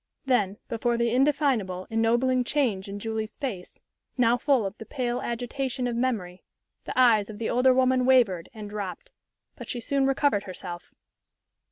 [0.25, 3.79] Then, before the indefinable, ennobling change in Julie's face,
[4.17, 6.41] now full of the pale agitation of memory,
[6.85, 9.11] the eyes of the older woman wavered and dropped.
[9.55, 10.91] But she soon recovered herself.